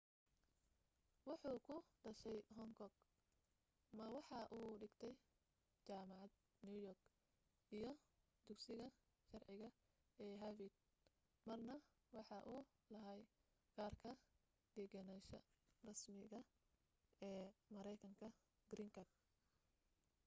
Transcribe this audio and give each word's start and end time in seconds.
waxuu 1.27 1.59
ku 1.67 1.75
dhashay 2.03 2.39
hong 2.57 2.73
kong 2.79 2.93
ma 3.97 4.05
waxa 4.15 4.39
uu 4.57 4.71
dhigtay 4.81 5.13
jaamacada 5.85 6.39
new 6.65 6.77
york 6.87 7.01
iyo 7.77 7.91
dugsiga 8.45 8.87
sharciga 9.29 9.69
ee 10.23 10.35
harvard 10.41 10.75
marna 11.47 11.75
waxa 12.15 12.37
uu 12.53 12.61
lahaa 12.93 13.21
kaarka 13.75 14.11
degganaasha 14.75 15.39
rasmiga 15.87 16.39
ee 17.31 17.45
mareykanka 17.73 18.27
green 18.69 18.89
card 18.95 19.09